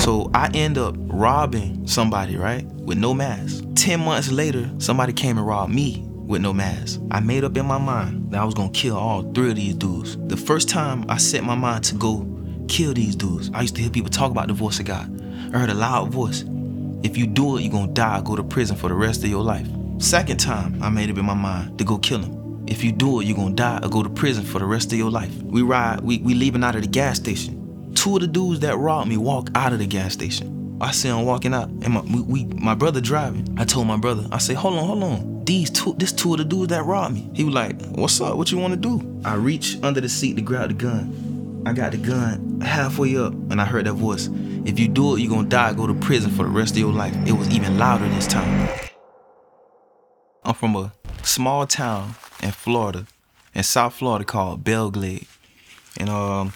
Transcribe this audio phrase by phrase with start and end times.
[0.00, 2.64] So I end up robbing somebody, right?
[2.64, 3.62] With no mask.
[3.74, 7.02] 10 months later, somebody came and robbed me with no mask.
[7.10, 9.74] I made up in my mind that I was gonna kill all three of these
[9.74, 10.16] dudes.
[10.28, 12.26] The first time I set my mind to go
[12.66, 15.22] kill these dudes, I used to hear people talk about the voice of God.
[15.54, 16.46] I heard a loud voice.
[17.02, 19.42] If you do it, you're gonna die, go to prison for the rest of your
[19.42, 19.68] life.
[19.98, 22.64] Second time, I made up in my mind to go kill him.
[22.66, 24.98] If you do it, you're gonna die or go to prison for the rest of
[24.98, 25.42] your life.
[25.42, 27.59] We ride, we, we leaving out of the gas station.
[27.94, 30.78] Two of the dudes that robbed me walk out of the gas station.
[30.80, 33.54] I see them walking out, and my we, we my brother driving.
[33.58, 35.44] I told my brother, I say, hold on, hold on.
[35.44, 37.30] These two, this two of the dudes that robbed me.
[37.34, 38.36] He was like, what's up?
[38.36, 39.20] What you want to do?
[39.24, 41.62] I reach under the seat to grab the gun.
[41.66, 44.30] I got the gun halfway up, and I heard that voice.
[44.64, 46.92] If you do it, you're gonna die, go to prison for the rest of your
[46.92, 47.14] life.
[47.26, 48.68] It was even louder this time.
[50.44, 53.06] I'm from a small town in Florida,
[53.54, 55.26] in South Florida called Belle Glade.
[55.98, 56.52] And um,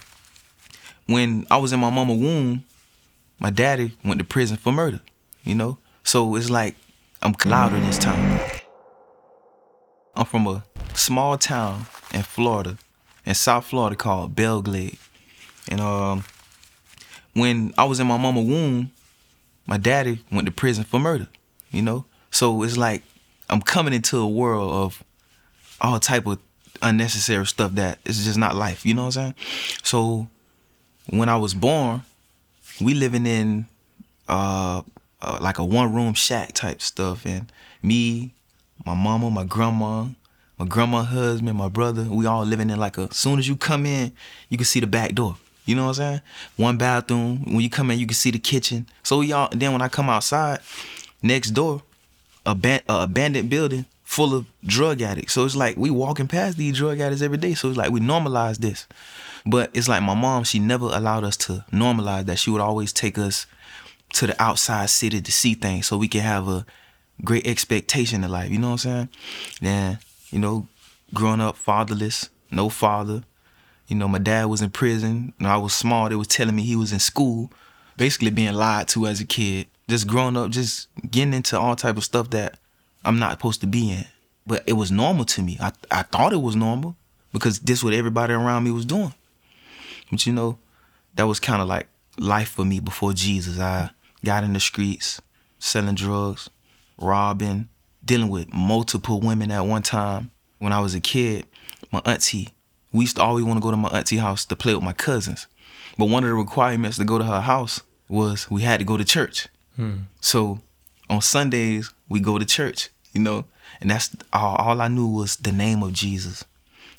[1.06, 2.64] when I was in my mama womb,
[3.38, 5.00] my daddy went to prison for murder,
[5.42, 5.78] you know?
[6.02, 6.76] So it's like
[7.22, 8.40] I'm louder this time.
[10.14, 12.78] I'm from a small town in Florida,
[13.26, 14.98] in South Florida called Belle Glade.
[15.68, 16.24] And um,
[17.32, 18.92] when I was in my mama womb,
[19.66, 21.28] my daddy went to prison for murder,
[21.70, 22.04] you know?
[22.30, 23.02] So it's like
[23.50, 25.02] I'm coming into a world of
[25.80, 26.38] all type of
[26.82, 29.34] unnecessary stuff that is just not life, you know what I'm saying?
[29.82, 30.28] So
[31.10, 32.02] when I was born,
[32.80, 33.66] we living in
[34.28, 34.82] uh,
[35.20, 37.50] uh, like a one room shack type stuff, and
[37.82, 38.32] me,
[38.84, 40.06] my mama, my grandma,
[40.58, 43.08] my grandma husband, my brother, we all living in like a.
[43.10, 44.12] As soon as you come in,
[44.48, 45.36] you can see the back door.
[45.66, 46.20] You know what I'm saying?
[46.56, 47.42] One bathroom.
[47.46, 48.86] When you come in, you can see the kitchen.
[49.02, 49.48] So we all.
[49.50, 50.60] Then when I come outside,
[51.22, 51.82] next door,
[52.44, 55.32] a ban- a abandoned building full of drug addicts.
[55.32, 57.54] So it's like we walking past these drug addicts every day.
[57.54, 58.86] So it's like we normalize this.
[59.46, 62.38] But it's like my mom, she never allowed us to normalize that.
[62.38, 63.46] She would always take us
[64.14, 66.64] to the outside city to see things so we can have a
[67.22, 68.50] great expectation of life.
[68.50, 69.08] You know what I'm saying?
[69.60, 69.98] Then,
[70.30, 70.68] you know,
[71.12, 73.24] growing up fatherless, no father.
[73.88, 75.34] You know, my dad was in prison.
[75.38, 77.52] When I was small, they was telling me he was in school,
[77.96, 79.66] basically being lied to as a kid.
[79.88, 82.58] Just growing up, just getting into all type of stuff that
[83.04, 84.06] I'm not supposed to be in.
[84.46, 85.58] But it was normal to me.
[85.60, 86.96] I I thought it was normal
[87.32, 89.12] because this what everybody around me was doing.
[90.14, 90.58] But you know,
[91.16, 91.88] that was kind of like
[92.18, 93.58] life for me before Jesus.
[93.58, 93.90] I
[94.24, 95.20] got in the streets,
[95.58, 96.48] selling drugs,
[96.98, 97.68] robbing,
[98.04, 100.30] dealing with multiple women at one time.
[100.58, 101.46] When I was a kid,
[101.90, 102.50] my auntie,
[102.92, 104.92] we used to always want to go to my auntie house to play with my
[104.92, 105.48] cousins.
[105.98, 108.96] But one of the requirements to go to her house was we had to go
[108.96, 109.48] to church.
[109.74, 110.02] Hmm.
[110.20, 110.60] So
[111.10, 113.46] on Sundays, we go to church, you know,
[113.80, 116.44] and that's all, all I knew was the name of Jesus.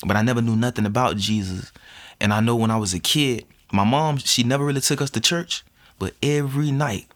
[0.04, 1.72] But I never knew nothing about Jesus.
[2.20, 5.10] And I know when I was a kid, my mom, she never really took us
[5.10, 5.64] to church,
[5.98, 7.06] but every night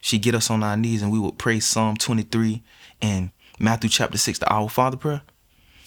[0.00, 2.62] she'd get us on our knees and we would pray Psalm 23
[3.02, 5.22] and Matthew chapter 6, the Our Father prayer.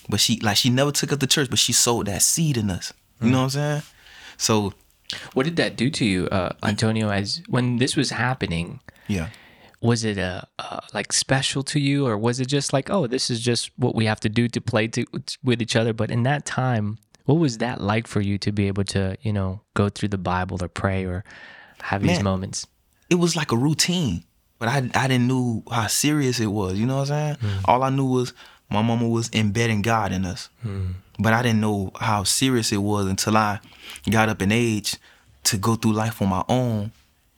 [0.09, 2.69] But she like she never took us to church, but she sowed that seed in
[2.69, 2.91] us.
[3.21, 3.31] You mm.
[3.31, 3.81] know what I'm saying?
[4.37, 4.73] So
[5.33, 7.09] what did that do to you, uh, Antonio?
[7.09, 9.29] As when this was happening, yeah,
[9.81, 13.29] was it a, a, like special to you, or was it just like, oh, this
[13.29, 15.05] is just what we have to do to play to,
[15.43, 15.91] with each other?
[15.93, 19.33] But in that time, what was that like for you to be able to, you
[19.33, 21.23] know, go through the Bible or pray or
[21.81, 22.67] have Man, these moments?
[23.09, 24.23] It was like a routine,
[24.59, 26.77] but I I didn't know how serious it was.
[26.77, 27.37] You know what I'm saying?
[27.37, 27.61] Mm.
[27.65, 28.33] All I knew was
[28.69, 30.93] my mama was embedding God in us, mm.
[31.19, 33.59] but I didn't know how serious it was until I
[34.09, 34.95] got up in age
[35.45, 36.91] to go through life on my own,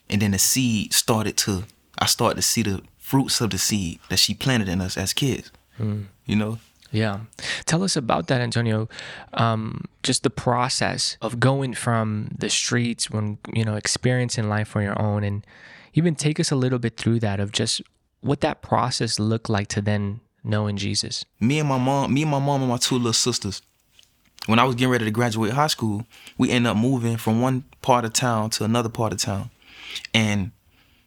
[0.10, 1.64] and then the seed started to.
[2.00, 5.14] I started to see the fruits of the seed that she planted in us as
[5.14, 5.52] kids.
[5.80, 6.06] Mm.
[6.26, 6.60] You know,
[6.94, 7.22] yeah.
[7.66, 8.88] Tell us about that, Antonio.
[9.34, 14.84] Um, just the process of going from the streets when, you know, experiencing life on
[14.84, 15.46] your own and
[15.96, 17.82] even take us a little bit through that of just
[18.22, 21.26] what that process looked like to then knowing Jesus.
[21.40, 23.64] Me and my mom, me and my mom and my two little sisters,
[24.46, 26.06] when I was getting ready to graduate high school,
[26.38, 29.50] we ended up moving from one part of town to another part of town.
[30.14, 30.52] And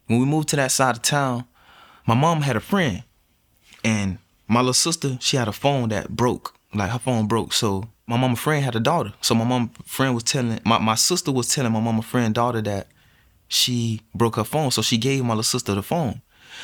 [0.07, 1.45] when we moved to that side of town,
[2.07, 3.03] my mom had a friend.
[3.85, 4.19] And
[4.49, 6.55] my little sister, she had a phone that broke.
[6.75, 7.53] Like her phone broke.
[7.53, 9.13] So my mama friend had a daughter.
[9.21, 12.63] So my mom friend was telling my, my sister was telling my mama friend daughter
[12.63, 12.89] that
[13.49, 14.71] she broke her phone.
[14.71, 16.21] So she gave my little sister the phone.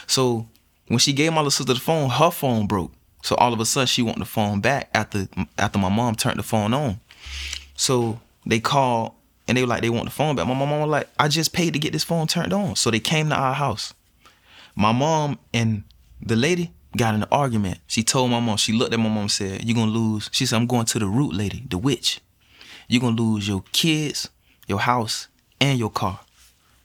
[0.06, 0.48] So
[0.88, 2.92] when she gave my little sister the phone, her phone broke.
[3.22, 5.28] So all of a sudden she wanted the phone back after
[5.58, 7.00] after my mom turned the phone on.
[7.74, 9.14] So they called
[9.48, 10.46] and they were like they want the phone back.
[10.46, 12.76] My mom was like, I just paid to get this phone turned on.
[12.76, 13.94] So they came to our house.
[14.74, 15.84] My mom and
[16.20, 17.78] the lady, got in an argument.
[17.86, 20.28] She told my mom, she looked at my mom and said, You're gonna lose.
[20.32, 22.20] She said, I'm going to the root lady, the witch.
[22.88, 24.28] You're gonna lose your kids,
[24.66, 25.28] your house,
[25.60, 26.20] and your car.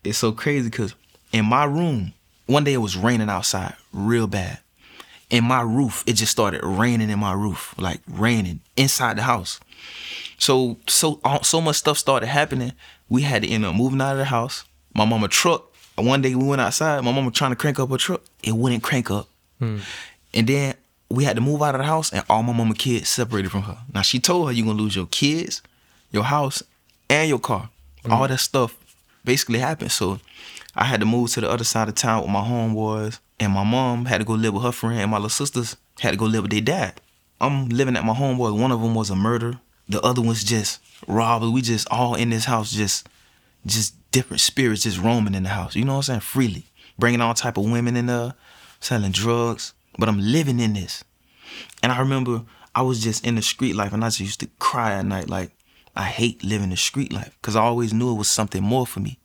[0.03, 0.95] it's so crazy because
[1.31, 2.13] in my room,
[2.45, 4.59] one day it was raining outside real bad.
[5.29, 9.59] In my roof, it just started raining in my roof, like raining inside the house.
[10.37, 12.73] So so so much stuff started happening.
[13.09, 14.63] We had to end up moving out of the house.
[14.93, 15.63] My mama truck.
[15.95, 17.03] One day we went outside.
[17.03, 18.21] My mama trying to crank up her truck.
[18.43, 19.27] It wouldn't crank up.
[19.59, 19.79] Hmm.
[20.33, 20.75] And then
[21.09, 23.63] we had to move out of the house, and all my mama kids separated from
[23.63, 23.77] her.
[23.93, 25.61] Now she told her you're gonna lose your kids,
[26.11, 26.61] your house,
[27.09, 27.69] and your car.
[28.05, 28.11] Hmm.
[28.11, 28.75] All that stuff
[29.23, 29.91] basically happened.
[29.91, 30.19] So
[30.75, 33.51] I had to move to the other side of town where my home was, and
[33.51, 36.17] my mom had to go live with her friend, and my little sisters had to
[36.17, 37.01] go live with their dad.
[37.41, 38.59] I'm living at my homeboy.
[38.59, 39.59] One of them was a murder.
[39.89, 41.49] The other one's just robbers.
[41.49, 43.07] We just all in this house, just
[43.65, 45.75] just different spirits just roaming in the house.
[45.75, 46.19] You know what I'm saying?
[46.21, 46.65] Freely,
[46.97, 48.33] bringing all type of women in there,
[48.79, 49.73] selling drugs.
[49.99, 51.03] But I'm living in this,
[51.81, 52.43] and I remember
[52.75, 55.27] I was just in the street life, and I just used to cry at night,
[55.27, 55.51] like
[55.95, 58.99] I hate living the street life, because I always knew it was something more for
[58.99, 59.17] me.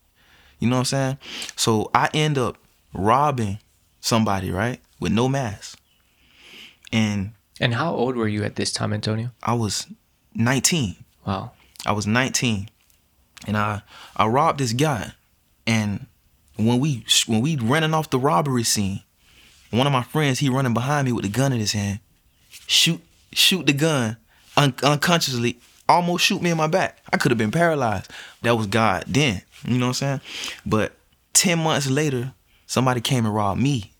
[0.58, 1.18] You know what I'm saying?
[1.56, 2.56] So I end up
[2.94, 3.58] robbing
[4.00, 5.78] somebody, right, with no mask,
[6.90, 9.32] and and how old were you at this time, Antonio?
[9.42, 9.86] I was
[10.34, 10.96] 19.
[11.26, 11.52] Wow.
[11.86, 12.68] I was 19,
[13.46, 13.82] and I
[14.16, 15.12] I robbed this guy,
[15.66, 16.06] and
[16.56, 19.02] when we when we running off the robbery scene,
[19.70, 22.00] one of my friends he running behind me with the gun in his hand,
[22.66, 23.00] shoot
[23.32, 24.16] shoot the gun
[24.56, 25.58] un- unconsciously,
[25.88, 26.98] almost shoot me in my back.
[27.12, 28.10] I could have been paralyzed.
[28.42, 30.20] That was God then, you know what I'm saying?
[30.64, 30.92] But
[31.32, 32.32] ten months later,
[32.66, 33.92] somebody came and robbed me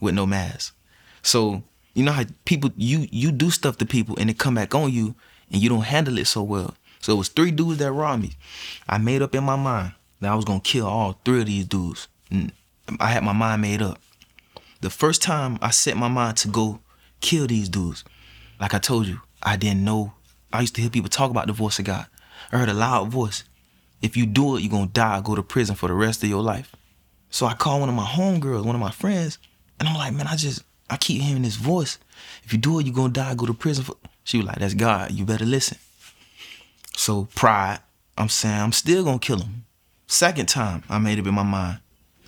[0.00, 0.74] with no mask.
[1.22, 1.62] So
[1.94, 4.92] you know how people you you do stuff to people and it come back on
[4.92, 5.14] you
[5.50, 6.74] and you don't handle it so well.
[7.00, 8.32] So it was three dudes that robbed me.
[8.88, 11.64] I made up in my mind that I was gonna kill all three of these
[11.64, 12.08] dudes.
[12.30, 12.50] Mm,
[13.00, 14.00] I had my mind made up.
[14.80, 16.80] The first time I set my mind to go
[17.20, 18.04] kill these dudes,
[18.60, 20.12] like I told you, I didn't know.
[20.52, 22.06] I used to hear people talk about the voice of God.
[22.52, 23.44] I heard a loud voice.
[24.00, 26.42] If you do it, you're gonna die, go to prison for the rest of your
[26.42, 26.74] life.
[27.30, 29.38] So I called one of my homegirls, one of my friends,
[29.78, 31.98] and I'm like, man, I just I keep hearing this voice.
[32.44, 33.96] If you do it, you're gonna die, go to prison for
[34.28, 35.12] she was like, That's God.
[35.12, 35.78] You better listen.
[36.94, 37.78] So pride,
[38.18, 39.64] I'm saying I'm still gonna kill him.
[40.06, 41.80] Second time I made up in my mind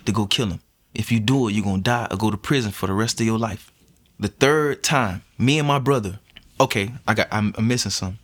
[0.05, 0.61] to go kill him.
[0.95, 3.27] If you do it, you're gonna die or go to prison for the rest of
[3.27, 3.71] your life.
[4.19, 6.17] The third time, me and my brother,
[6.59, 8.17] okay, I got I'm, I'm missing some.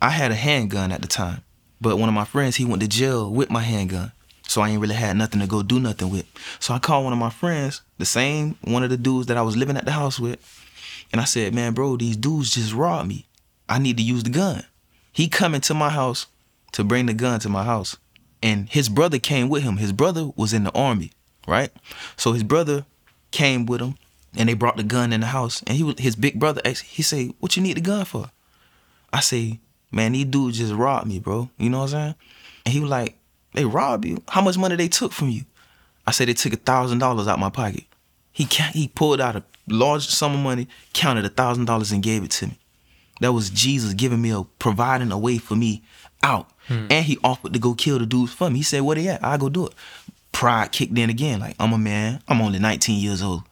[0.00, 1.42] I had a handgun at the time,
[1.82, 4.12] but one of my friends he went to jail with my handgun.
[4.46, 6.24] So I ain't really had nothing to go do nothing with.
[6.60, 9.42] So I called one of my friends, the same one of the dudes that I
[9.42, 10.57] was living at the house with,
[11.12, 13.26] and I said, man, bro, these dudes just robbed me.
[13.68, 14.64] I need to use the gun.
[15.12, 16.26] He coming to my house
[16.72, 17.96] to bring the gun to my house.
[18.42, 19.78] And his brother came with him.
[19.78, 21.12] His brother was in the army,
[21.46, 21.70] right?
[22.16, 22.84] So his brother
[23.30, 23.96] came with him
[24.36, 25.62] and they brought the gun in the house.
[25.66, 28.30] And he was, his big brother asked, he say, What you need the gun for?
[29.12, 29.58] I say,
[29.90, 31.50] Man, these dudes just robbed me, bro.
[31.58, 32.14] You know what I'm saying?
[32.66, 33.16] And he was like,
[33.54, 34.22] They robbed you?
[34.28, 35.42] How much money they took from you?
[36.06, 37.84] I said they took a thousand dollars out my pocket.
[38.30, 42.24] He he pulled out a large sum of money, counted a thousand dollars, and gave
[42.24, 42.58] it to me.
[43.20, 45.82] That was Jesus giving me a providing a way for me
[46.22, 46.50] out.
[46.68, 46.86] Hmm.
[46.90, 48.58] And he offered to go kill the dudes for me.
[48.58, 49.24] He said, Where they at?
[49.24, 49.74] I go do it.
[50.32, 51.40] Pride kicked in again.
[51.40, 52.22] Like, I'm a man.
[52.28, 53.42] I'm only 19 years old.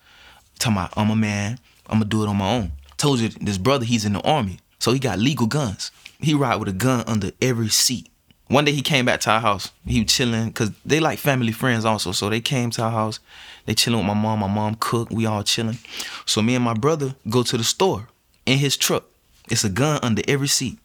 [0.59, 1.59] talking about I'm a man.
[1.87, 2.73] I'm gonna do it on my own.
[2.97, 4.59] Told you this brother, he's in the army.
[4.79, 5.91] So he got legal guns.
[6.21, 8.09] He ride with a gun under every seat.
[8.49, 9.73] One day he came back to our house.
[9.85, 12.13] He was chilling because they like family friends also.
[12.13, 13.19] So they came to our house.
[13.67, 14.41] They chilling with my mom.
[14.41, 15.11] My mom cook.
[15.11, 15.79] We all chilling.
[16.25, 18.09] So me and my brother go to the store
[18.47, 19.05] in his truck.
[19.51, 20.79] It's a gun under every seat.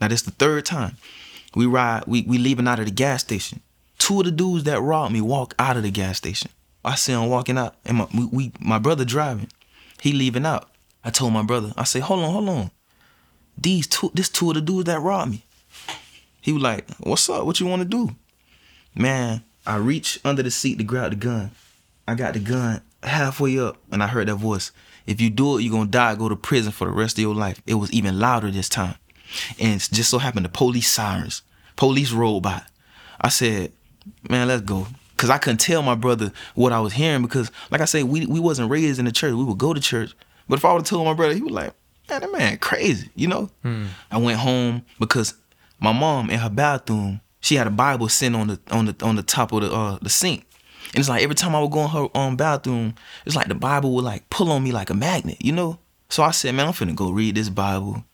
[0.00, 0.96] Now this the third time.
[1.54, 2.04] We ride.
[2.06, 3.60] We we leaving out of the gas station.
[3.98, 6.50] Two of the dudes that robbed me walk out of the gas station.
[6.84, 9.48] I see him walking out, and my we, we my brother driving.
[10.00, 10.68] He leaving out.
[11.04, 11.72] I told my brother.
[11.76, 12.70] I say, hold on, hold on.
[13.56, 15.44] These two, this two of the dudes that robbed me.
[16.40, 17.46] He was like, "What's up?
[17.46, 18.14] What you want to do?"
[18.94, 21.52] Man, I reach under the seat to grab the gun.
[22.06, 24.72] I got the gun halfway up, and I heard that voice.
[25.06, 27.34] If you do it, you're gonna die, go to prison for the rest of your
[27.34, 27.60] life.
[27.66, 28.96] It was even louder this time.
[29.58, 31.42] And it just so happened the police sirens.
[31.76, 32.62] Police rolled by.
[33.20, 33.72] I said,
[34.28, 34.86] man, let's go.
[35.16, 38.26] Cause I couldn't tell my brother what I was hearing because, like I said, we
[38.26, 39.32] we wasn't raised in the church.
[39.32, 40.14] We would go to church.
[40.48, 41.72] But if I would have told my brother, he was like,
[42.08, 43.50] man, that man crazy, you know?
[43.62, 43.86] Hmm.
[44.10, 45.34] I went home because
[45.80, 49.16] my mom in her bathroom, she had a Bible sitting on the on the on
[49.16, 50.46] the top of the uh, the sink.
[50.94, 52.94] And it's like every time I would go in her um, bathroom,
[53.26, 55.78] it's like the Bible would like pull on me like a magnet, you know?
[56.08, 58.04] So I said, man, I'm finna go read this Bible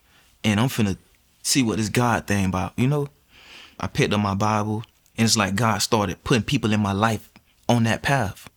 [0.42, 0.96] and I'm finna
[1.42, 3.08] see what this God thing about, you know?
[3.78, 4.82] I picked up my Bible
[5.18, 7.30] and it's like God started putting people in my life
[7.68, 8.48] on that path.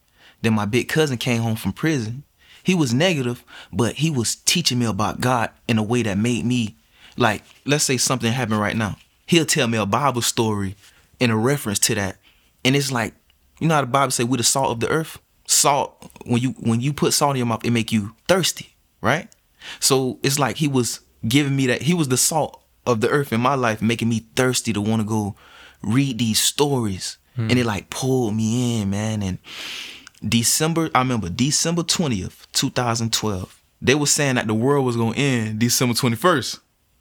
[0.42, 2.24] Then my big cousin came home from prison.
[2.64, 6.46] He was negative, but he was teaching me about God in a way that made
[6.46, 6.78] me
[7.18, 8.98] like, let's say something happened right now.
[9.26, 10.76] He'll tell me a Bible story
[11.20, 12.18] in a reference to that.
[12.64, 13.14] And it's like
[13.64, 15.20] You know how the Bible say we the salt of the earth?
[15.48, 19.30] Salt, when you when you put salt in your mouth, it make you thirsty, right?
[19.80, 23.32] So it's like he was giving me that he was the salt of the earth
[23.32, 25.36] in my life, making me thirsty to want to go
[25.82, 27.18] read these stories.
[27.38, 27.52] Hmm.
[27.52, 29.24] And it like pulled me in, man.
[29.24, 29.38] And
[30.28, 33.62] December, I remember December 20th, 2012.
[33.82, 36.60] They were saying that the world was gonna end December 21st.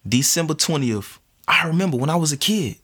[0.08, 1.18] December 20th.
[1.48, 2.76] I remember when I was a kid.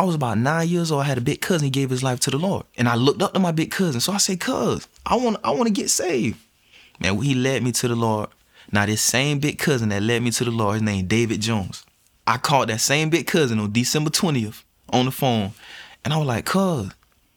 [0.00, 1.02] I was about nine years old.
[1.02, 1.66] I had a big cousin.
[1.66, 4.00] He gave his life to the Lord, and I looked up to my big cousin.
[4.00, 6.38] So I said, "Cuz, I want, I want to get saved."
[6.98, 8.30] Man, he led me to the Lord.
[8.72, 11.84] Now this same big cousin that led me to the Lord, his name David Jones.
[12.26, 15.52] I called that same big cousin on December 20th on the phone,
[16.02, 16.92] and I was like, "Cuz,"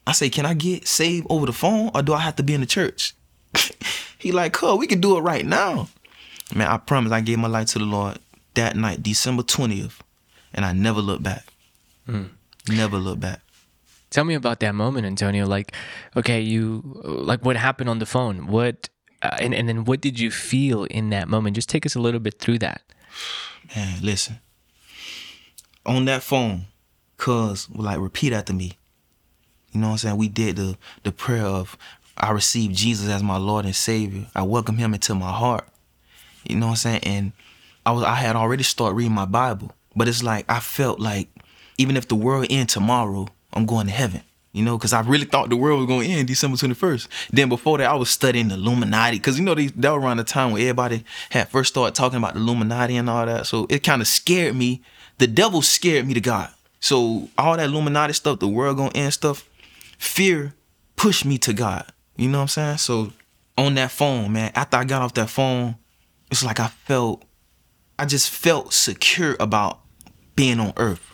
[0.07, 2.53] I say, "Can I get saved over the phone, or do I have to be
[2.53, 3.13] in the church?"
[4.17, 5.89] he like, "Cuz, we can do it right now."
[6.55, 8.19] Man, I promise I gave my life to the Lord
[8.53, 9.99] that night, December 20th,
[10.53, 11.43] and I never looked back.
[12.05, 12.27] Hmm.
[12.69, 13.41] Never look back.
[14.09, 15.45] Tell me about that moment, Antonio.
[15.45, 15.73] Like,
[16.15, 18.47] okay, you like what happened on the phone?
[18.47, 18.89] What
[19.21, 21.55] uh, and and then what did you feel in that moment?
[21.55, 22.83] Just take us a little bit through that.
[23.75, 24.39] Man, listen.
[25.85, 26.65] On that phone,
[27.17, 28.77] cuz like repeat after me.
[29.71, 30.17] You know what I'm saying?
[30.17, 31.75] We did the the prayer of
[32.15, 34.27] I received Jesus as my Lord and Savior.
[34.35, 35.67] I welcome him into my heart.
[36.47, 36.99] You know what I'm saying?
[37.03, 37.31] And
[37.85, 39.71] I was I had already started reading my Bible.
[39.95, 41.29] But it's like I felt like
[41.77, 44.21] even if the world end tomorrow, I'm going to heaven.
[44.53, 47.07] You know, because I really thought the world was going to end December 21st.
[47.31, 49.17] Then before that, I was studying the Illuminati.
[49.17, 52.19] Because, you know, they, that was around the time when everybody had first started talking
[52.19, 53.47] about the Illuminati and all that.
[53.47, 54.83] So it kind of scared me.
[55.17, 56.51] The devil scared me to God.
[56.79, 59.49] So all that Illuminati stuff, the world going to end stuff,
[59.97, 60.53] fear
[60.97, 61.91] pushed me to God.
[62.15, 62.77] You know what I'm saying?
[62.77, 63.11] So
[63.57, 65.75] on that phone, man, after I got off that phone,
[66.29, 67.23] it's like I felt,
[67.97, 69.79] I just felt secure about
[70.35, 71.12] being on earth.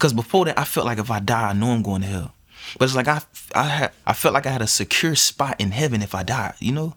[0.00, 2.34] Because before that, I felt like if I die, I know I'm going to hell.
[2.78, 3.20] But it's like I,
[3.54, 6.54] I had, I felt like I had a secure spot in heaven if I died,
[6.58, 6.94] you know.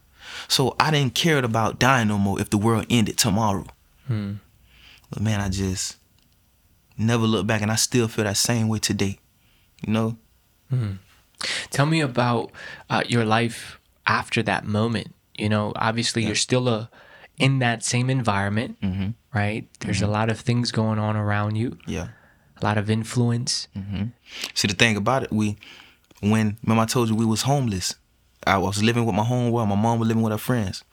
[0.47, 3.65] So I didn't care about dying no more if the world ended tomorrow.
[4.07, 4.35] Hmm.
[5.09, 5.97] But man, I just
[6.97, 9.19] never look back, and I still feel that same way today,
[9.85, 10.15] you know.
[10.69, 10.93] Hmm.
[11.71, 12.53] Tell me about
[12.89, 15.13] uh, your life after that moment.
[15.37, 16.89] You know, obviously you're still a
[17.37, 19.09] in that same environment, mm-hmm.
[19.37, 19.67] right?
[19.81, 20.13] There's a mm-hmm.
[20.13, 22.07] lot of things going on around you, Yeah.
[22.63, 23.67] Lot of influence.
[23.77, 24.05] Mm-hmm.
[24.53, 25.57] See the thing about it, we
[26.21, 27.95] when remember I told you we was homeless.
[28.45, 29.51] I was living with my home.
[29.51, 30.83] homeboy, my mom was living with her friends.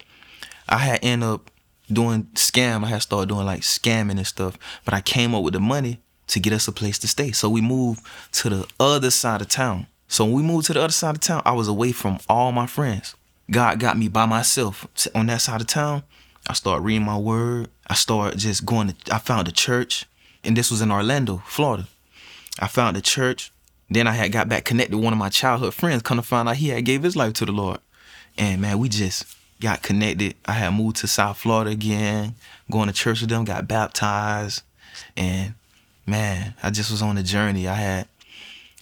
[0.68, 1.50] I had end up
[1.92, 2.84] doing scam.
[2.84, 4.56] I had started doing like scamming and stuff.
[4.84, 7.32] But I came up with the money to get us a place to stay.
[7.32, 9.86] So we moved to the other side of town.
[10.06, 12.52] So when we moved to the other side of town, I was away from all
[12.52, 13.14] my friends.
[13.50, 16.04] God got me by myself on that side of town.
[16.48, 17.68] I started reading my word.
[17.86, 20.06] I started just going to I found a church.
[20.44, 21.86] And this was in Orlando, Florida.
[22.58, 23.52] I found a church.
[23.88, 26.02] Then I had got back connected with one of my childhood friends.
[26.02, 27.78] Come to find out he had gave his life to the Lord.
[28.38, 29.24] And man, we just
[29.60, 30.36] got connected.
[30.46, 32.34] I had moved to South Florida again,
[32.70, 34.62] going to church with them, got baptized.
[35.16, 35.54] And
[36.06, 37.68] man, I just was on a journey.
[37.68, 38.08] I had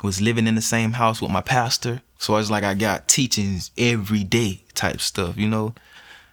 [0.03, 2.03] was living in the same house with my pastor.
[2.19, 5.75] So it's like I got teachings every day type stuff, you know?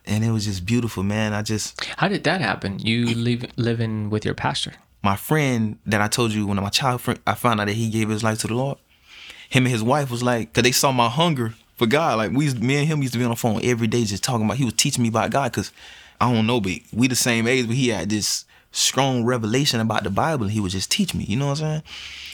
[0.06, 1.34] And it was just beautiful, man.
[1.34, 2.78] I just How did that happen?
[2.80, 4.74] You live living with your pastor.
[5.06, 7.90] My friend that I told you when my child friend, I found out that he
[7.90, 8.80] gave his life to the Lord.
[9.50, 12.18] Him and his wife was like, cause they saw my hunger for God.
[12.18, 14.46] Like we, me and him used to be on the phone every day, just talking
[14.46, 14.58] about.
[14.58, 15.72] He was teaching me about God, cause
[16.20, 20.04] I don't know, but we the same age, but he had this strong revelation about
[20.04, 20.46] the Bible.
[20.46, 21.24] And he would just teach me.
[21.26, 21.84] You know what I'm saying?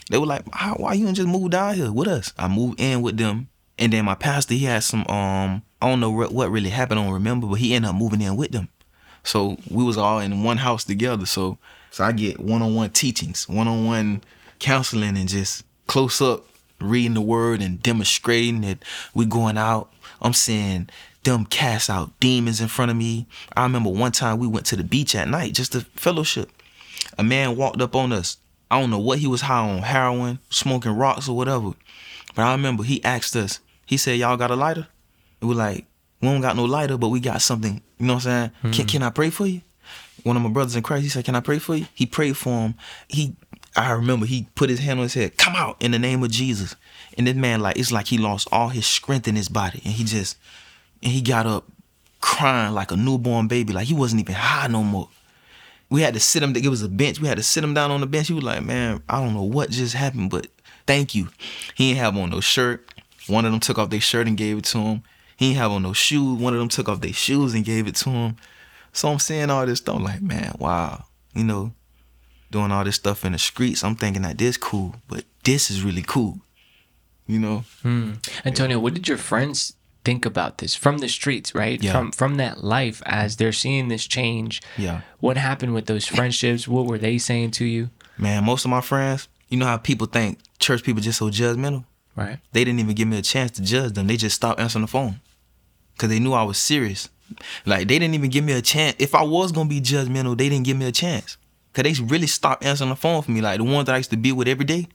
[0.09, 0.43] They were like,
[0.77, 2.31] why you just move down here with us?
[2.37, 5.99] I moved in with them, and then my pastor, he had some um, I don't
[5.99, 7.01] know what really happened.
[7.01, 8.69] I don't remember, but he ended up moving in with them.
[9.23, 11.25] So we was all in one house together.
[11.25, 11.57] So
[11.91, 14.23] so I get one on one teachings, one on one
[14.59, 16.45] counseling, and just close up
[16.79, 18.83] reading the word and demonstrating that
[19.13, 19.91] we going out.
[20.21, 20.89] I'm seeing
[21.23, 23.27] them cast out demons in front of me.
[23.55, 26.49] I remember one time we went to the beach at night just to fellowship.
[27.17, 28.37] A man walked up on us.
[28.71, 31.71] I don't know what he was high on, heroin, smoking rocks or whatever.
[32.35, 34.87] But I remember he asked us, he said, Y'all got a lighter?
[35.41, 35.85] And we're like,
[36.21, 37.81] We don't got no lighter, but we got something.
[37.99, 38.73] You know what I'm saying?
[38.73, 38.87] Can, hmm.
[38.87, 39.61] can I pray for you?
[40.23, 41.87] One of my brothers in Christ, he said, Can I pray for you?
[41.93, 42.75] He prayed for him.
[43.07, 43.35] He
[43.75, 46.31] I remember he put his hand on his head, come out in the name of
[46.31, 46.75] Jesus.
[47.17, 49.81] And this man, like, it's like he lost all his strength in his body.
[49.85, 50.37] And he just
[51.01, 51.65] and he got up
[52.19, 53.73] crying like a newborn baby.
[53.73, 55.09] Like he wasn't even high no more.
[55.89, 56.55] We had to sit him.
[56.55, 57.19] It was a bench.
[57.19, 58.27] We had to sit him down on the bench.
[58.27, 60.47] He was like, "Man, I don't know what just happened, but
[60.87, 61.27] thank you."
[61.75, 62.87] He didn't have on no shirt.
[63.27, 65.03] One of them took off their shirt and gave it to him.
[65.35, 66.39] He didn't have on no shoes.
[66.39, 68.37] One of them took off their shoes and gave it to him.
[68.93, 69.95] So I'm seeing all this stuff.
[69.95, 71.05] I'm like, man, wow.
[71.33, 71.73] You know,
[72.51, 73.83] doing all this stuff in the streets.
[73.83, 76.39] I'm thinking that this cool, but this is really cool.
[77.25, 77.63] You know.
[77.81, 78.13] Hmm.
[78.43, 81.81] Antonio, what did your friends think about this from the streets, right?
[81.81, 81.93] Yeah.
[81.93, 84.61] From from that life as they're seeing this change.
[84.77, 85.01] Yeah.
[85.19, 86.67] What happened with those friendships?
[86.67, 87.89] What were they saying to you?
[88.17, 91.85] Man, most of my friends, you know how people think church people just so judgmental.
[92.15, 92.39] Right.
[92.51, 94.07] They didn't even give me a chance to judge them.
[94.07, 95.21] They just stopped answering the phone.
[95.97, 97.09] Cause they knew I was serious.
[97.65, 98.95] Like they didn't even give me a chance.
[98.99, 101.37] If I was gonna be judgmental, they didn't give me a chance.
[101.73, 103.41] Cause they really stopped answering the phone for me.
[103.41, 104.87] Like the ones that I used to be with every day,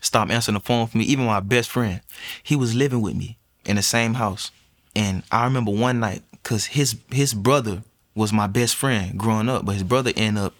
[0.00, 1.04] stopped answering the phone for me.
[1.04, 2.00] Even my best friend,
[2.42, 4.50] he was living with me in the same house.
[4.96, 7.82] And I remember one night, cause his his brother
[8.14, 10.54] was my best friend growing up, but his brother ended up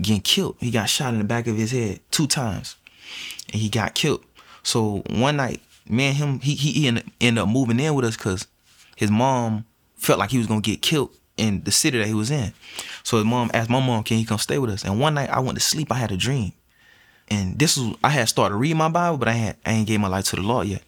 [0.00, 0.56] getting killed.
[0.60, 2.76] He got shot in the back of his head two times,
[3.52, 4.24] and he got killed.
[4.62, 8.46] So one night, man, him, he he, ended up moving in with us, cause
[8.96, 9.64] his mom
[10.00, 12.52] felt like he was gonna get killed in the city that he was in.
[13.02, 15.30] So his mom asked my mom, "Can he come stay with us?" And one night
[15.30, 15.90] I went to sleep.
[15.92, 16.52] I had a dream,
[17.28, 20.00] and this was I had started reading my Bible, but I had I ain't gave
[20.00, 20.82] my life to the Lord yet.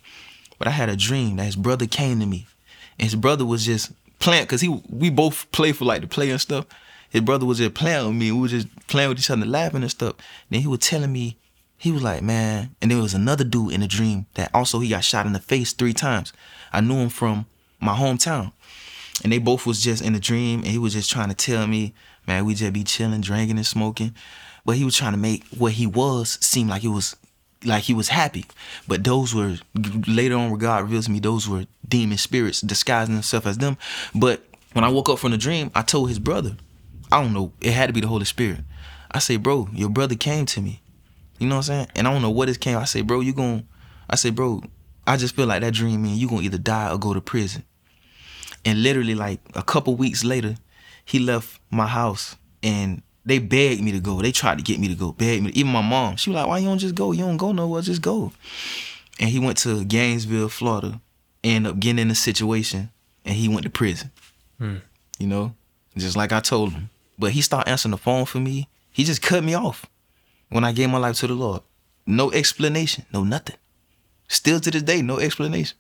[0.59, 2.47] But I had a dream that his brother came to me,
[2.99, 6.31] and his brother was just playing because he we both play for like the play
[6.31, 6.67] and stuff.
[7.11, 8.33] His brother was just playing with me.
[8.33, 10.15] We were just playing with each other, laughing and stuff.
[10.49, 11.37] Then he was telling me,
[11.77, 14.89] he was like, man, and there was another dude in the dream that also he
[14.89, 16.33] got shot in the face three times.
[16.73, 17.45] I knew him from
[17.81, 18.53] my hometown.
[19.23, 21.67] And they both was just in a dream and he was just trying to tell
[21.67, 21.95] me,
[22.27, 24.15] man, we just be chilling, drinking and smoking.
[24.65, 27.17] But he was trying to make what he was seem like it was
[27.65, 28.47] like he was happy.
[28.89, 29.59] But those were
[30.07, 33.77] later on where God reveals to me those were demon spirits disguising themselves as them.
[34.15, 36.57] But when I woke up from the dream, I told his brother,
[37.11, 38.61] I don't know, it had to be the Holy Spirit.
[39.11, 40.81] I say, bro, your brother came to me.
[41.39, 41.89] You know what I'm saying?
[41.97, 42.79] And I don't know what it came.
[42.79, 43.67] I say, bro, you going
[44.09, 44.63] I say, bro,
[45.07, 47.65] I just feel like that dream mean you gonna either die or go to prison.
[48.65, 50.57] And literally like a couple weeks later,
[51.05, 54.21] he left my house and they begged me to go.
[54.21, 55.51] They tried to get me to go, begged me.
[55.55, 57.13] Even my mom, she was like, "Why you don't just go?
[57.13, 57.83] You don't go nowhere.
[57.83, 58.33] Just go."
[59.21, 61.01] And he went to Gainesville, Florida,
[61.45, 62.91] ended up getting in a situation,
[63.25, 64.11] and he went to prison.
[64.59, 64.77] Hmm.
[65.19, 65.55] You know,
[65.97, 66.91] just like I told him.
[67.19, 68.69] But he started answering the phone for me.
[68.91, 69.87] He just cut me off
[70.49, 71.63] when I gave my life to the Lord.
[72.07, 73.57] No explanation, no nothing.
[74.29, 75.77] Still to this day, no explanation.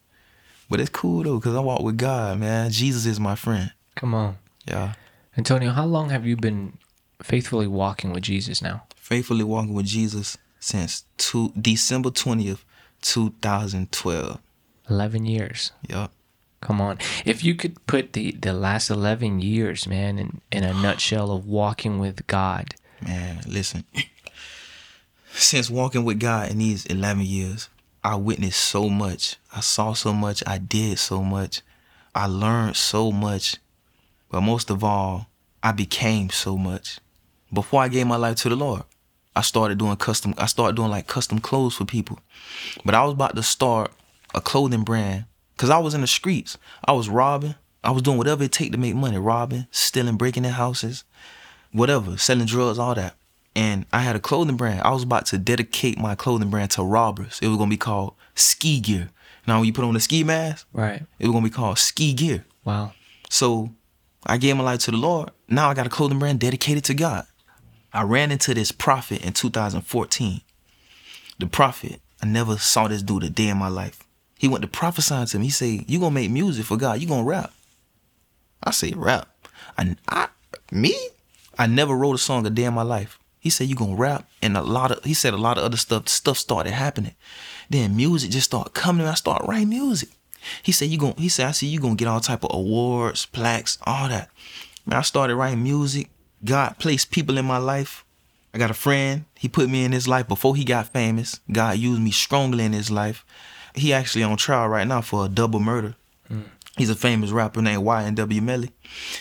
[0.73, 2.71] But it's cool though, cause I walk with God, man.
[2.71, 3.75] Jesus is my friend.
[3.95, 4.39] Come on.
[4.67, 4.95] Yeah.
[5.37, 6.79] Antonio, how long have you been
[7.23, 8.85] faithfully walking with Jesus now?
[8.97, 12.61] Faithfully walking with Jesus since two, December 20th,
[13.03, 14.41] 2012.
[14.89, 15.73] 11 years.
[15.91, 16.11] Yup.
[16.63, 16.97] Come on.
[17.27, 21.47] If you could put the, the last 11 years, man, in, in a nutshell of
[21.47, 23.85] walking with God, Man, listen.
[25.35, 27.69] Since walking with God in these 11 years,
[28.05, 29.37] I witnessed so much.
[29.55, 30.43] I saw so much.
[30.47, 31.63] I did so much.
[32.15, 33.59] I learned so much.
[34.29, 35.29] But most of all,
[35.63, 36.99] I became so much.
[37.53, 38.83] Before I gave my life to the Lord,
[39.37, 42.19] I started doing custom I started doing like custom clothes for people.
[42.85, 43.93] But I was about to start
[44.35, 46.59] a clothing brand cuz I was in the streets.
[46.85, 47.55] I was robbing.
[47.85, 51.05] I was doing whatever it take to make money, robbing, stealing, breaking in houses,
[51.71, 53.15] whatever, selling drugs, all that.
[53.55, 54.81] And I had a clothing brand.
[54.83, 57.39] I was about to dedicate my clothing brand to robbers.
[57.43, 59.11] It was gonna be called Ski Gear.
[59.47, 61.03] Now, when you put on the ski mask, right?
[61.19, 62.45] it was gonna be called Ski Gear.
[62.65, 62.93] Wow.
[63.29, 63.71] So
[64.25, 65.31] I gave my life to the Lord.
[65.49, 67.27] Now I got a clothing brand dedicated to God.
[67.93, 70.41] I ran into this prophet in 2014.
[71.39, 74.05] The prophet, I never saw this dude a day in my life.
[74.39, 75.47] He went to prophesying to me.
[75.47, 77.53] He said, You gonna make music for God, you gonna rap.
[78.63, 79.29] I say rap.
[79.77, 80.29] I, I
[80.71, 80.97] me?
[81.59, 83.19] I never wrote a song a day in my life.
[83.43, 85.77] He said you gonna rap, and a lot of he said a lot of other
[85.77, 87.17] stuff stuff started happening.
[87.69, 89.05] Then music just started coming.
[89.05, 90.11] I started writing music.
[90.63, 93.27] He said you gonna he said I see you gonna get all type of awards,
[93.27, 94.31] plaques, all that.
[94.87, 96.09] Man, I started writing music.
[96.45, 98.05] God placed people in my life.
[98.55, 99.25] I got a friend.
[99.37, 101.41] He put me in his life before he got famous.
[101.51, 103.25] God used me strongly in his life.
[103.75, 105.97] He actually on trial right now for a double murder.
[106.77, 108.71] He's a famous rapper named YNW Melly.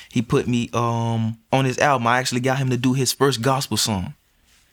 [0.09, 2.07] He put me um on his album.
[2.07, 4.13] I actually got him to do his first gospel song.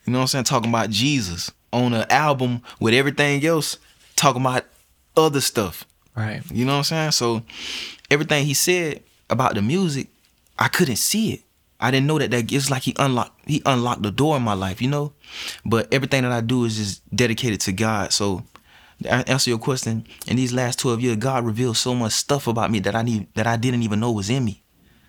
[0.05, 0.45] You know what I'm saying?
[0.45, 3.77] Talking about Jesus on an album with everything else,
[4.15, 4.65] talking about
[5.15, 5.85] other stuff.
[6.15, 6.41] Right.
[6.51, 7.11] You know what I'm saying?
[7.11, 7.43] So
[8.09, 10.07] everything he said about the music,
[10.57, 11.41] I couldn't see it.
[11.81, 14.53] I didn't know that that it's like he unlocked he unlocked the door in my
[14.53, 15.13] life, you know?
[15.65, 18.11] But everything that I do is just dedicated to God.
[18.11, 18.43] So
[19.05, 22.79] answer your question, in these last 12 years, God revealed so much stuff about me
[22.79, 24.63] that I need that I didn't even know was in me.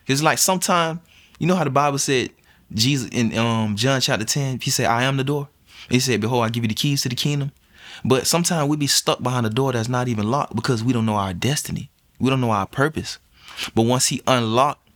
[0.06, 1.00] It's like sometime,
[1.38, 2.30] you know how the Bible said
[2.72, 5.48] Jesus in um John chapter 10, he said, I am the door.
[5.88, 7.52] He said, Behold, I give you the keys to the kingdom.
[8.04, 11.06] But sometimes we be stuck behind a door that's not even locked because we don't
[11.06, 11.90] know our destiny.
[12.18, 13.18] We don't know our purpose.
[13.74, 14.88] But once he unlocked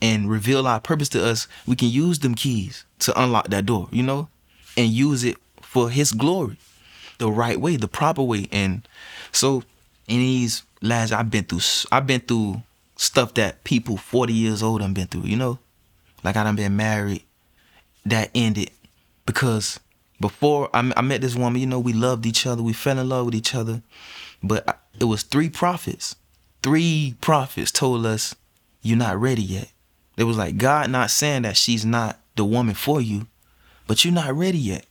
[0.00, 3.88] and reveal our purpose to us, we can use them keys to unlock that door,
[3.90, 4.28] you know,
[4.76, 6.56] and use it for his glory,
[7.22, 8.48] the right way, the proper way.
[8.52, 8.86] And
[9.30, 9.62] so
[10.08, 12.62] in these last I've been through I've been through
[12.96, 15.58] stuff that people 40 years old have been through, you know?
[16.24, 17.22] Like I done been married
[18.04, 18.70] that ended
[19.24, 19.78] because
[20.20, 23.26] before I met this woman, you know, we loved each other, we fell in love
[23.26, 23.82] with each other,
[24.42, 26.16] but I- it was three prophets.
[26.62, 28.34] Three prophets told us
[28.82, 29.70] you're not ready yet.
[30.16, 33.26] It was like God not saying that she's not the woman for you,
[33.86, 34.86] but you're not ready yet.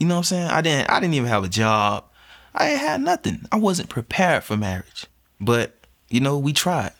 [0.00, 0.48] You know what I'm saying?
[0.48, 2.04] I didn't I didn't even have a job.
[2.54, 3.42] I ain't had nothing.
[3.52, 5.06] I wasn't prepared for marriage.
[5.40, 5.76] But,
[6.08, 6.92] you know, we tried.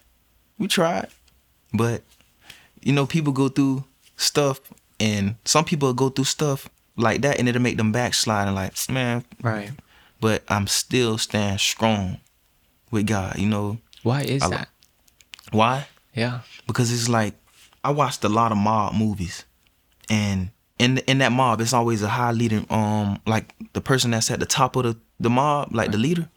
[0.59, 1.09] We tried.
[1.75, 2.03] But,
[2.83, 3.83] you know, people go through
[4.17, 4.61] stuff
[5.01, 8.75] and some people go through stuff like that and it'll make them backslide and like,
[8.89, 9.71] man, Right.
[10.21, 12.19] but I'm still staying strong
[12.91, 13.79] with God, you know.
[14.03, 14.69] Why is I- that?
[15.53, 15.87] Why?
[16.15, 16.41] Yeah.
[16.67, 17.35] because it's like
[17.83, 19.45] I watched a lot of mob movies,
[20.09, 24.31] and in in that mob, it's always a high leader, um, like the person that's
[24.31, 26.29] at the top of the the mob, like the leader.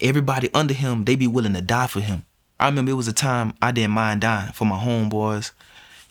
[0.00, 2.24] Everybody under him, they be willing to die for him.
[2.58, 5.52] I remember it was a time I didn't mind dying for my homeboys,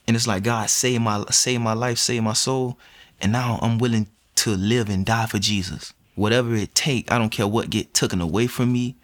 [0.08, 2.80] and it's like God save my save my life, save my soul,
[3.20, 5.94] and now I'm willing to live and die for Jesus.
[6.16, 8.96] Whatever it take, I don't care what get taken away from me,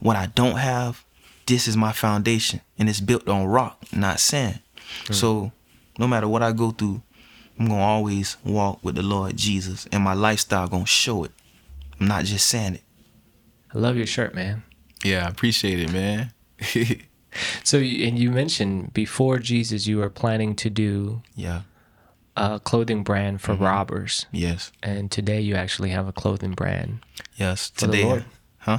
[0.00, 1.04] what I don't have.
[1.46, 4.58] This is my foundation, and it's built on rock, not sand.
[5.12, 5.52] So,
[5.96, 7.02] no matter what I go through,
[7.58, 11.32] I'm gonna always walk with the Lord Jesus, and my lifestyle gonna show it.
[12.00, 12.82] I'm not just saying it.
[13.74, 14.62] I love your shirt, man.
[15.04, 16.32] Yeah, I appreciate it, man.
[17.64, 21.62] So, you- and you mentioned before Jesus, you were planning to do yeah.
[22.34, 23.44] a clothing brand Mm-hmm.
[23.58, 24.72] for robbers, Yes.
[24.82, 27.00] and today you actually have a clothing brand
[27.36, 27.68] Yes.
[27.68, 28.24] the Today, Lord.
[28.60, 28.78] huh?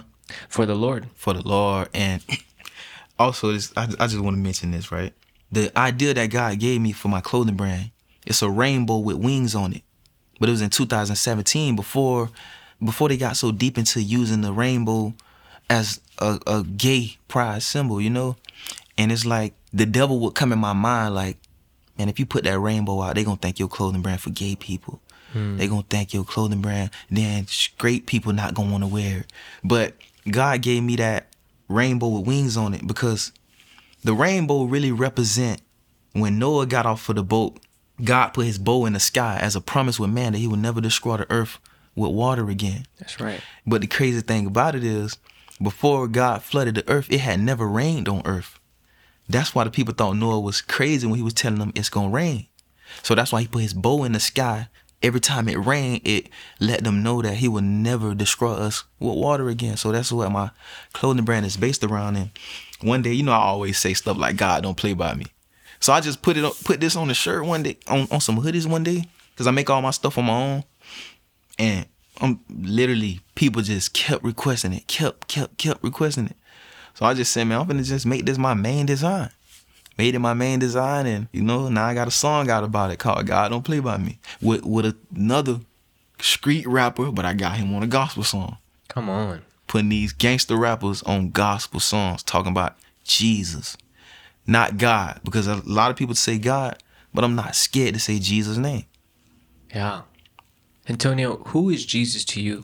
[0.50, 1.08] for the Lord.
[1.14, 1.90] for the Lord.
[1.94, 2.24] And
[3.20, 5.14] also, this I, I just want to mention this, right?
[5.52, 7.92] The idea that God gave me for my clothing brand,
[8.28, 9.84] it's a rainbow with wings on it.
[10.40, 12.30] But it was in 2017 before
[12.84, 15.14] before they got so deep into using the rainbow
[15.70, 18.36] as a, a gay pride symbol, you know?
[18.98, 21.38] And it's like the devil would come in my mind like,
[21.98, 24.56] man, if you put that rainbow out, they gonna think your clothing brand for gay
[24.56, 25.02] people.
[25.34, 25.58] Hmm.
[25.58, 29.34] They gonna think your clothing brand, then straight people not gonna wanna wear it.
[29.64, 29.96] But
[30.30, 31.28] God gave me that
[31.68, 33.32] rainbow with wings on it because
[34.04, 35.62] the rainbow really represent
[36.14, 37.60] when Noah got off of the boat,
[38.04, 40.60] God put his bow in the sky as a promise with man that he would
[40.60, 41.60] never destroy the earth
[41.96, 42.86] with water again.
[43.00, 43.42] That's right.
[43.66, 45.18] But the crazy thing about it is,
[45.62, 48.60] before God flooded the earth, it had never rained on earth.
[49.28, 52.10] That's why the people thought Noah was crazy when he was telling them it's gonna
[52.10, 52.48] rain.
[53.04, 54.70] So that's why he put his bow in the sky.
[55.04, 56.30] Every time it rained, it
[56.60, 59.78] let them know that he would never destroy us with water again.
[59.78, 60.52] So that's what my
[60.94, 62.16] clothing brand is based around.
[62.16, 62.32] And
[62.82, 65.26] one day, you know, I always say stuff like God don't play by me.
[65.80, 68.22] So I just put it on, put this on the shirt one day, on, on
[68.22, 70.64] some hoodies one day, because I make all my stuff on my own.
[71.60, 71.86] And
[72.20, 76.38] I'm literally people just kept requesting it, kept, kept, kept requesting it.
[76.96, 79.30] So I just said, man, I'm gonna just make this my main design.
[79.98, 82.92] Made it my main design, and you know, now I got a song out about
[82.92, 85.62] it called "God Don't Play by Me" with with another
[86.20, 88.58] street rapper, but I got him on a gospel song.
[88.90, 89.42] Come on.
[89.66, 93.76] Putting these gangster rappers on gospel songs, talking about Jesus,
[94.48, 96.82] not God, because a lot of people say God,
[97.14, 98.86] but I'm not scared to say Jesus' name.
[99.74, 100.04] Yeah.
[100.88, 102.64] Antonio, who is Jesus to you?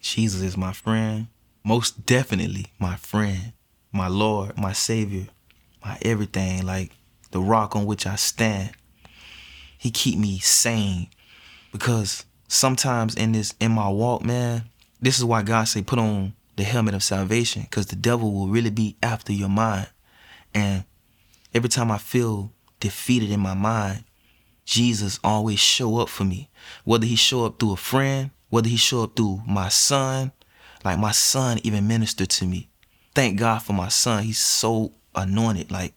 [0.00, 1.28] Jesus is my friend,
[1.64, 3.52] most definitely my friend,
[3.92, 5.28] my Lord, my Savior,
[5.82, 6.92] my everything, like
[7.30, 8.72] the rock on which I stand.
[9.78, 11.08] He keep me sane
[11.72, 14.64] because sometimes in this in my walk, man,
[15.00, 18.48] this is why God say put on the helmet of salvation because the devil will
[18.48, 19.88] really be after your mind.
[20.54, 20.84] And
[21.54, 24.04] every time I feel defeated in my mind,
[24.64, 26.50] Jesus always show up for me.
[26.84, 30.32] Whether he show up through a friend, whether he show up through my son,
[30.84, 32.68] like my son even ministered to me.
[33.14, 34.24] Thank God for my son.
[34.24, 35.70] He's so anointed.
[35.70, 35.94] Like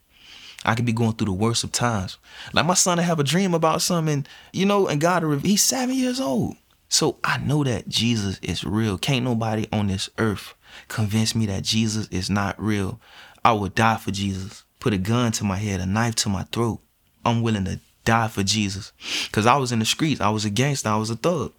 [0.65, 2.17] I could be going through the worst of times.
[2.53, 5.95] Like my son to have a dream about something, you know, and God, he's seven
[5.95, 6.55] years old.
[6.89, 8.97] So I know that Jesus is real.
[8.97, 10.53] Can't nobody on this earth
[10.87, 12.99] convince me that Jesus is not real.
[13.43, 14.64] I would die for Jesus.
[14.85, 16.79] Put a gun to my head, a knife to my throat.
[17.25, 18.91] I'm willing to die for Jesus.
[19.31, 20.21] Cause I was in the streets.
[20.21, 20.89] I was a gangster.
[20.89, 21.53] I was a thug.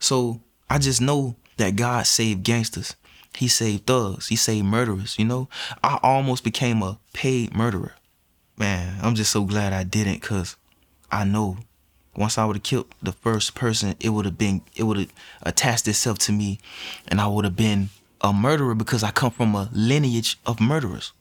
[0.00, 2.96] So I just know that God saved gangsters.
[3.36, 4.26] He saved thugs.
[4.26, 5.16] He saved murderers.
[5.16, 5.48] You know,
[5.84, 7.94] I almost became a paid murderer.
[8.56, 10.56] Man, I'm just so glad I didn't, cause
[11.08, 11.58] I know
[12.16, 15.12] once I would have killed the first person, it would have been, it would have
[15.42, 16.58] attached itself to me,
[17.06, 17.90] and I would have been
[18.22, 21.12] a murderer because I come from a lineage of murderers.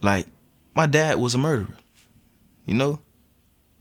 [0.00, 0.28] Like
[0.76, 1.74] my dad was a murderer.
[2.66, 3.00] You know,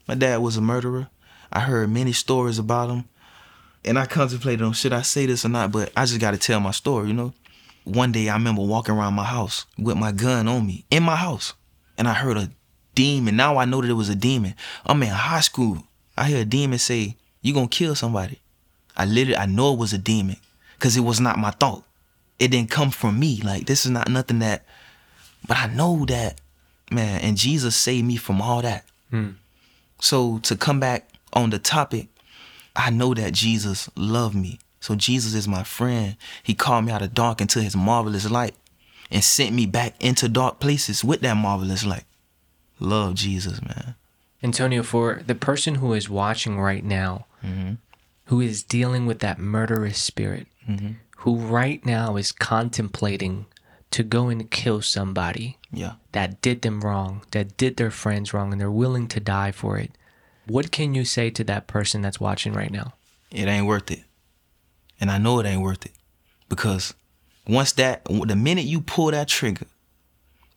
[0.08, 1.10] my dad was a murderer.
[1.52, 3.04] I heard many stories about him,
[3.84, 6.38] and I contemplated on should I say this or not, but I just got to
[6.38, 7.10] tell my story.
[7.10, 7.34] You know,
[7.84, 11.18] one day I remember walking around my house with my gun on me in my
[11.18, 11.54] house,
[11.98, 12.50] and I heard a
[12.96, 13.36] demon.
[13.36, 14.56] Now I know that it was a demon.
[14.86, 15.84] I'm in high school.
[16.18, 18.40] I hear a demon say, "You gonna kill somebody."
[18.96, 20.38] I literally I know it was a demon
[20.76, 21.84] because it was not my thought.
[22.40, 23.42] It didn't come from me.
[23.44, 24.66] Like this is not nothing that.
[25.46, 26.40] But I know that,
[26.96, 28.86] man, and Jesus saved me from all that.
[29.10, 29.32] Hmm.
[30.00, 32.08] So to come back on the topic,
[32.76, 34.60] I know that Jesus loved me.
[34.80, 36.18] So Jesus is my friend.
[36.44, 38.56] He called me out of dark into his marvelous light
[39.10, 42.04] and sent me back into dark places with that marvelous light.
[42.80, 43.96] Love Jesus, man.
[44.44, 47.74] Antonio, for the person who is watching right now, mm-hmm.
[48.26, 50.92] who is dealing with that murderous spirit, mm-hmm.
[51.18, 53.46] who right now is contemplating
[53.96, 55.94] to go and kill somebody Yeah.
[56.12, 59.78] that did them wrong, that did their friends wrong, and they're willing to die for
[59.78, 59.92] it,
[60.48, 62.94] what can you say to that person that's watching right now?
[63.32, 64.04] it ain't worth it.
[65.00, 65.92] And I know it ain't worth it
[66.48, 66.94] because
[67.48, 69.68] once that, the minute you pull that trigger,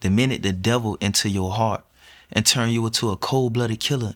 [0.01, 1.85] the minute the devil into your heart
[2.33, 4.15] and turn you into a cold blooded killer,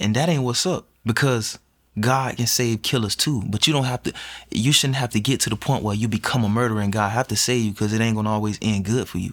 [0.00, 1.58] and that ain't what's up because
[1.98, 3.42] God can save killers too.
[3.46, 4.12] But you don't have to,
[4.50, 7.10] you shouldn't have to get to the point where you become a murderer and God
[7.10, 9.32] have to save you because it ain't gonna always end good for you.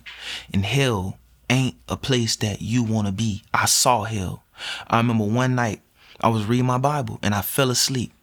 [0.53, 1.17] And hell
[1.49, 3.43] ain't a place that you wanna be.
[3.53, 4.43] I saw hell.
[4.87, 5.81] I remember one night
[6.19, 8.13] I was reading my Bible and I fell asleep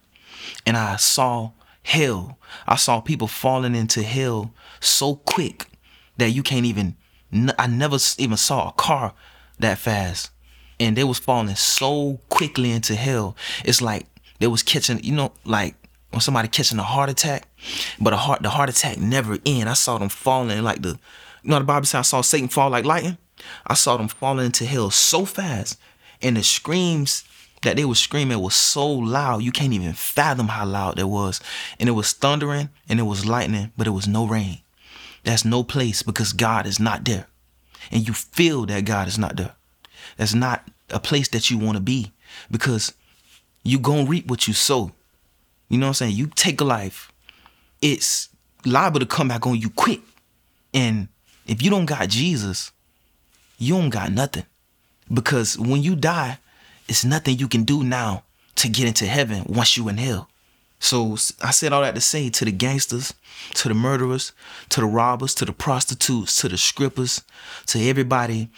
[0.65, 1.51] and I saw
[1.83, 2.39] hell.
[2.67, 5.67] I saw people falling into hell so quick
[6.17, 6.97] that you can't even.
[7.59, 9.13] I never even saw a car
[9.59, 10.31] that fast,
[10.81, 13.37] and they was falling so quickly into hell.
[13.65, 14.07] It's like
[14.39, 15.75] they was catching, you know, like
[16.11, 17.49] when somebody catching a heart attack,
[18.01, 19.69] but a heart the heart attack never end.
[19.69, 20.99] I saw them falling like the,
[21.43, 23.19] you know, the Bible said I saw Satan fall like lightning.
[23.67, 25.79] I saw them falling into hell so fast,
[26.21, 27.25] and the screams
[27.63, 31.41] that they were screaming was so loud you can't even fathom how loud that was
[31.81, 34.59] and it was thundering and it was lightning but it was no rain
[35.25, 37.27] that's no place because god is not there
[37.91, 39.55] and you feel that god is not there
[40.17, 42.13] that's not a place that you want to be
[42.51, 42.93] because
[43.69, 44.91] you gonna reap what you sow
[45.69, 47.13] you know what i'm saying you take a life
[47.81, 48.29] it's
[48.65, 50.01] liable to come back on you quick
[50.75, 51.09] and
[51.47, 52.73] if you don't got jesus
[53.59, 54.45] you don't got nothing
[55.13, 56.39] because when you die
[56.89, 58.25] it's nothing you can do now
[58.57, 60.29] to get into heaven once you in hell.
[60.81, 63.13] So I said all that to say to the gangsters,
[63.55, 64.33] to the murderers,
[64.71, 67.23] to the robbers, to the prostitutes, to the strippers,
[67.67, 68.49] to everybody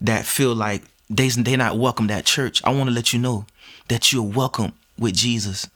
[0.00, 2.62] that feel like they they not welcome at church.
[2.64, 3.46] I want to let you know
[3.88, 5.68] that you're welcome with Jesus.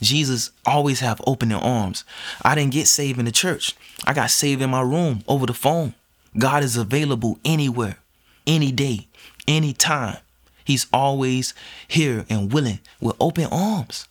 [0.00, 2.04] Jesus always have open arms.
[2.42, 3.74] I didn't get saved in the church.
[4.06, 5.94] I got saved in my room over the phone.
[6.38, 7.98] God is available anywhere,
[8.46, 9.06] any day,
[9.48, 10.18] any time.
[10.64, 11.54] He's always
[11.88, 14.08] here and willing with open arms.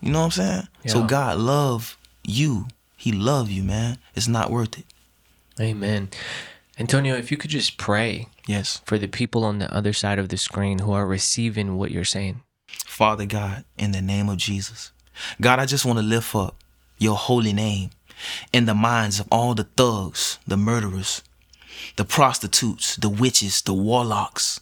[0.00, 0.68] You know what I'm saying?
[0.84, 0.92] Yeah.
[0.92, 2.68] So God love you.
[2.96, 3.98] He love you, man.
[4.14, 4.84] It's not worth it.
[5.60, 6.08] Amen.
[6.80, 8.80] Antonio, if you could just pray Yes.
[8.86, 12.04] for the people on the other side of the screen who are receiving what you're
[12.06, 12.40] saying.
[12.86, 14.90] Father God, in the name of Jesus.
[15.40, 16.56] God, I just want to lift up
[16.98, 17.90] your holy name
[18.52, 21.22] in the minds of all the thugs, the murderers,
[21.96, 24.60] the prostitutes, the witches, the warlocks,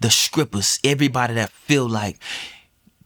[0.00, 2.18] the strippers, everybody that feel like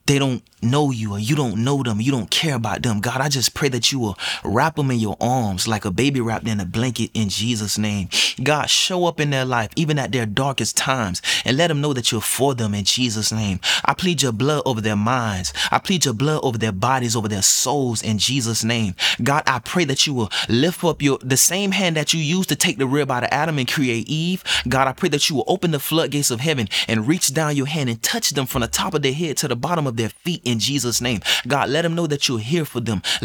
[0.07, 3.01] they don't know you or you don't know them, you don't care about them.
[3.01, 6.21] God, I just pray that you will wrap them in your arms like a baby
[6.21, 8.09] wrapped in a blanket in Jesus' name.
[8.43, 11.93] God, show up in their life, even at their darkest times, and let them know
[11.93, 13.61] that you're for them in Jesus' name.
[13.85, 15.53] I plead your blood over their minds.
[15.71, 18.95] I plead your blood over their bodies, over their souls in Jesus' name.
[19.23, 22.49] God, I pray that you will lift up your the same hand that you used
[22.49, 24.45] to take the rib out of Adam and create Eve.
[24.69, 27.67] God, I pray that you will open the floodgates of heaven and reach down your
[27.67, 30.09] hand and touch them from the top of their head to the bottom of their
[30.09, 31.21] feet in Jesus' name.
[31.47, 33.03] God, let them know that you're here for them.